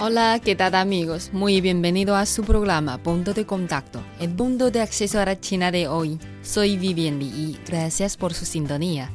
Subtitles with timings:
[0.00, 1.30] Hola, ¿qué tal amigos?
[1.32, 5.72] Muy bienvenido a su programa Punto de Contacto, el punto de acceso a la China
[5.72, 6.20] de hoy.
[6.40, 9.10] Soy Vivian Li y gracias por su sintonía.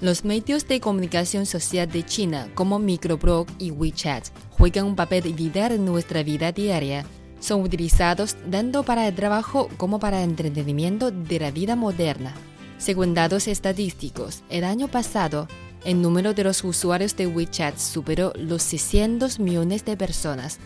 [0.00, 5.70] Los medios de comunicación social de China, como Microblog y WeChat, juegan un papel vital
[5.70, 7.06] en nuestra vida diaria.
[7.38, 12.34] Son utilizados tanto para el trabajo como para el entretenimiento de la vida moderna.
[12.78, 15.46] Según datos estadísticos, el año pasado,
[15.84, 20.58] el número de los usuarios de WeChat superó los 600 millones de personas,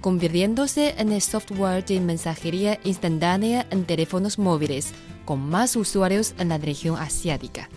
[0.00, 4.92] convirtiéndose en el software de mensajería instantánea en teléfonos móviles
[5.24, 7.68] con más usuarios en la región asiática.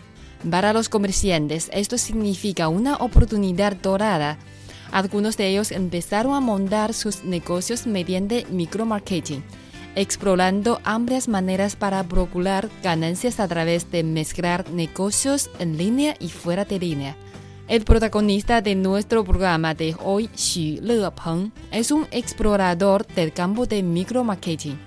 [0.49, 4.37] Para los comerciantes, esto significa una oportunidad dorada.
[4.91, 9.43] Algunos de ellos empezaron a montar sus negocios mediante micromarketing
[9.95, 16.65] explorando amplias maneras para procurar ganancias a través de mezclar negocios en línea y fuera
[16.65, 17.15] de línea.
[17.67, 23.81] El protagonista de nuestro programa de hoy, Xu Lepeng, es un explorador del campo de
[23.81, 24.77] micromarketing.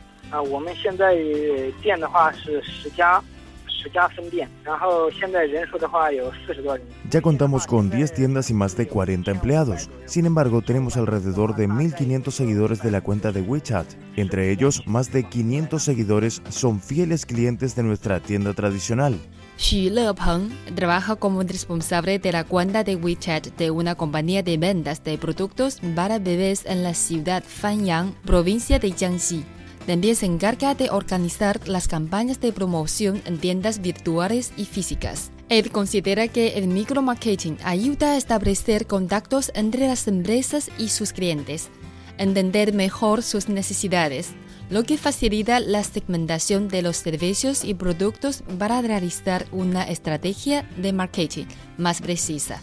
[7.11, 9.89] Ya contamos con 10 tiendas y más de 40 empleados.
[10.07, 13.87] Sin embargo, tenemos alrededor de 1.500 seguidores de la cuenta de WeChat.
[14.17, 19.19] Entre ellos, más de 500 seguidores son fieles clientes de nuestra tienda tradicional.
[19.59, 25.03] Xu Lepeng trabaja como responsable de la cuenta de WeChat de una compañía de ventas
[25.03, 29.45] de productos para bebés en la ciudad Fanyang, provincia de Jiangxi.
[29.89, 35.33] También se encarga de organizar las campañas de promoción en tiendas virtuales y físicas.
[35.49, 41.71] Él considera que el micromarketing ayuda a establecer contactos entre las empresas y sus clientes,
[42.19, 44.35] entender mejor sus necesidades,
[44.69, 50.93] lo que facilita la segmentación de los servicios y productos para realizar una estrategia de
[50.93, 51.47] marketing
[51.79, 52.61] más precisa.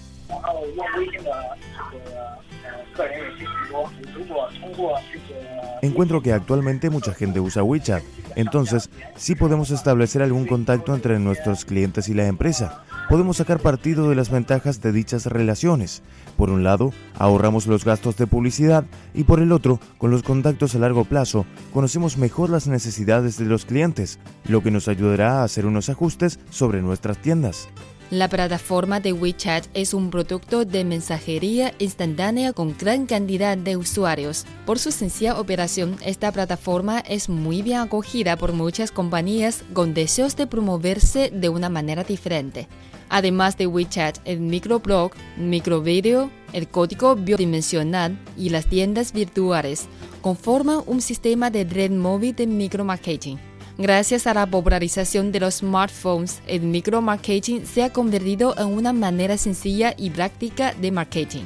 [5.82, 8.04] Encuentro que actualmente mucha gente usa WeChat,
[8.36, 12.84] entonces sí podemos establecer algún contacto entre nuestros clientes y la empresa.
[13.10, 16.02] Podemos sacar partido de las ventajas de dichas relaciones.
[16.38, 20.74] Por un lado, ahorramos los gastos de publicidad y por el otro, con los contactos
[20.74, 25.44] a largo plazo, conocemos mejor las necesidades de los clientes, lo que nos ayudará a
[25.44, 27.70] hacer unos ajustes sobre nuestras tiendas.
[28.12, 34.46] La plataforma de WeChat es un producto de mensajería instantánea con gran cantidad de usuarios.
[34.68, 40.36] Por su sencilla operación, esta plataforma es muy bien acogida por muchas compañías con deseos
[40.36, 42.68] de promoverse de una manera diferente.
[43.10, 49.88] Además de WeChat, el microblog, microvideo, el código bidimensional y las tiendas virtuales
[50.22, 53.55] conforman un sistema de red móvil de micromarketing.
[53.78, 59.38] Gracias a la popularización de los smartphones, el micromarketing se ha convertido en una manera
[59.38, 61.44] sencilla y práctica de marketing.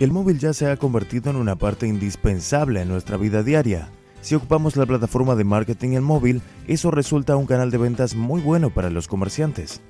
[0.00, 3.88] El móvil ya se ha convertido en una parte indispensable en nuestra vida diaria.
[4.20, 8.40] Si ocupamos la plataforma de marketing en móvil, eso resulta un canal de ventas muy
[8.40, 9.80] bueno para los comerciantes.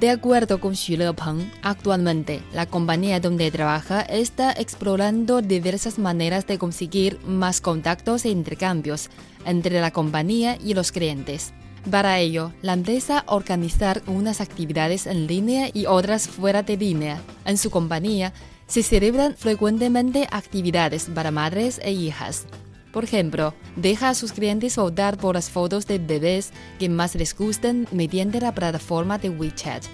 [0.00, 6.56] De acuerdo con Xu Lepeng, actualmente la compañía donde trabaja está explorando diversas maneras de
[6.56, 9.10] conseguir más contactos e intercambios
[9.44, 11.52] entre la compañía y los clientes.
[11.90, 17.20] Para ello, la empresa organizar unas actividades en línea y otras fuera de línea.
[17.44, 18.32] En su compañía
[18.66, 22.46] se celebran frecuentemente actividades para madres e hijas.
[22.92, 27.36] Por ejemplo, deja a sus clientes votar por las fotos de bebés que más les
[27.36, 29.84] gusten mediante la plataforma de WeChat.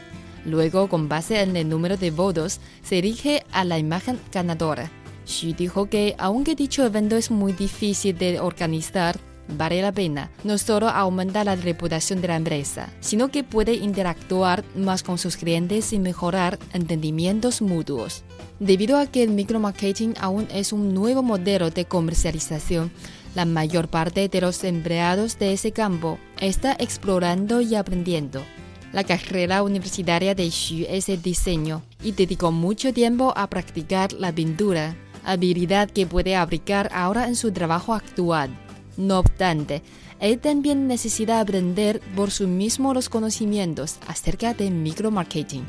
[0.46, 4.90] Luego, con base en el número de votos, se elige a la imagen ganadora.
[5.26, 10.30] Xu dijo que, aunque dicho evento es muy difícil de organizar, vale la pena.
[10.44, 15.36] No solo aumenta la reputación de la empresa, sino que puede interactuar más con sus
[15.36, 18.24] clientes y mejorar entendimientos mutuos.
[18.58, 22.90] Debido a que el micromarketing aún es un nuevo modelo de comercialización,
[23.34, 28.42] la mayor parte de los empleados de ese campo está explorando y aprendiendo.
[28.92, 34.32] La carrera universitaria de Xu es el diseño y dedicó mucho tiempo a practicar la
[34.32, 38.58] pintura, habilidad que puede aplicar ahora en su trabajo actual.
[38.96, 39.82] No obstante,
[40.20, 45.64] él también necesita aprender por sí mismo los conocimientos acerca de micromarketing.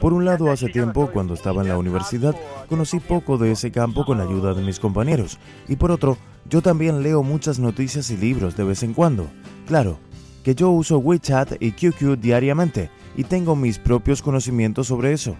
[0.00, 2.36] Por un lado, hace tiempo, cuando estaba en la universidad,
[2.68, 5.38] conocí poco de ese campo con ayuda de mis compañeros.
[5.68, 6.16] Y por otro,
[6.48, 9.26] yo también leo muchas noticias y libros de vez en cuando.
[9.66, 9.98] Claro,
[10.44, 15.36] que yo uso WeChat y QQ diariamente y tengo mis propios conocimientos sobre eso.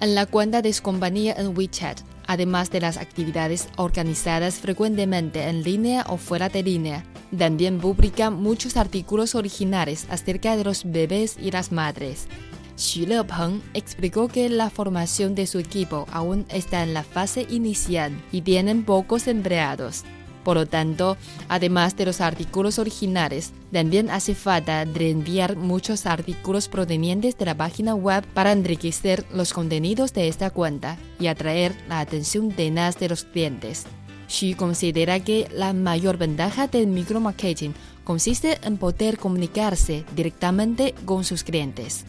[0.00, 5.62] En la cuenta de su compañía en WeChat, además de las actividades organizadas frecuentemente en
[5.62, 7.04] línea o fuera de línea,
[7.36, 12.28] también publica muchos artículos originales acerca de los bebés y las madres.
[12.76, 18.12] Xu Lepeng explicó que la formación de su equipo aún está en la fase inicial
[18.32, 20.04] y tienen pocos empleados.
[20.46, 21.16] Por lo tanto,
[21.48, 27.96] además de los artículos originales, también hace falta reenviar muchos artículos provenientes de la página
[27.96, 33.24] web para enriquecer los contenidos de esta cuenta y atraer la atención tenaz de los
[33.24, 33.86] clientes.
[34.28, 41.42] Xu considera que la mayor ventaja del micromarketing consiste en poder comunicarse directamente con sus
[41.42, 42.04] clientes.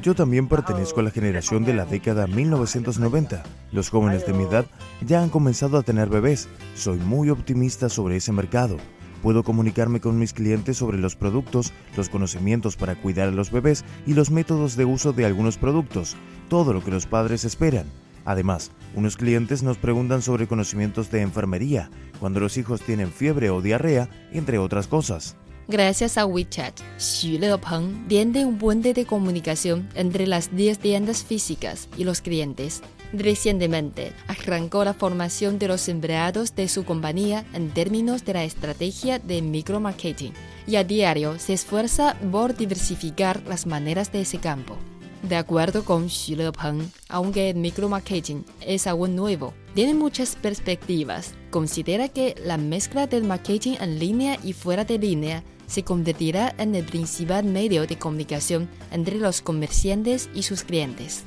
[0.00, 3.42] Yo también pertenezco a la generación de la década 1990.
[3.72, 4.64] Los jóvenes de mi edad
[5.02, 6.48] ya han comenzado a tener bebés.
[6.74, 8.78] Soy muy optimista sobre ese mercado.
[9.22, 13.84] Puedo comunicarme con mis clientes sobre los productos, los conocimientos para cuidar a los bebés
[14.06, 16.16] y los métodos de uso de algunos productos,
[16.48, 17.86] todo lo que los padres esperan.
[18.28, 21.88] Además, unos clientes nos preguntan sobre conocimientos de enfermería,
[22.20, 25.34] cuando los hijos tienen fiebre o diarrea, entre otras cosas.
[25.66, 31.88] Gracias a WeChat, Xu Lepeng tiende un puente de comunicación entre las 10 tiendas físicas
[31.96, 32.82] y los clientes.
[33.14, 39.18] Recientemente, arrancó la formación de los empleados de su compañía en términos de la estrategia
[39.18, 40.34] de micromarketing
[40.66, 44.76] y a diario se esfuerza por diversificar las maneras de ese campo.
[45.22, 51.34] De acuerdo con Xu Lepeng, aunque el micromarketing es aún nuevo, tiene muchas perspectivas.
[51.50, 56.74] Considera que la mezcla del marketing en línea y fuera de línea se convertirá en
[56.74, 61.24] el principal medio de comunicación entre los comerciantes y sus clientes.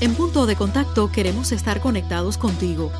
[0.00, 2.90] En punto de contacto queremos estar conectados contigo.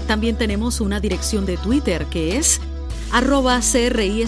[0.06, 2.60] También tenemos una dirección de Twitter que es
[3.12, 4.24] arroba CRI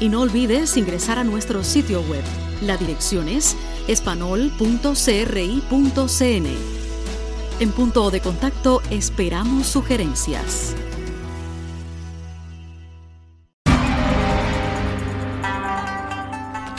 [0.00, 2.22] Y no olvides ingresar a nuestro sitio web.
[2.62, 3.56] La dirección es
[3.88, 4.50] espanol.cri.cn.
[7.60, 10.74] En punto de contacto esperamos sugerencias.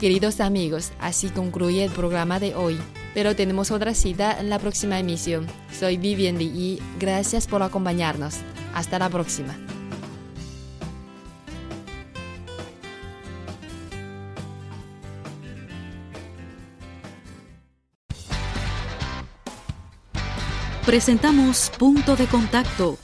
[0.00, 2.80] Queridos amigos, así concluye el programa de hoy.
[3.12, 5.46] Pero tenemos otra cita en la próxima emisión.
[5.78, 8.36] Soy Vivian Lee y gracias por acompañarnos.
[8.74, 9.54] Hasta la próxima.
[20.86, 22.98] Presentamos Punto de Contacto,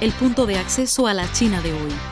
[0.00, 2.11] el punto de acceso a la China de hoy.